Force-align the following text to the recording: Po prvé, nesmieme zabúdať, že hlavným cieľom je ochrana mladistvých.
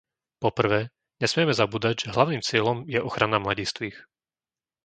Po 0.43 0.49
prvé, 0.59 0.81
nesmieme 1.21 1.53
zabúdať, 1.61 1.95
že 2.09 2.13
hlavným 2.17 2.41
cieľom 2.47 2.77
je 2.93 2.99
ochrana 3.07 3.37
mladistvých. 3.45 3.97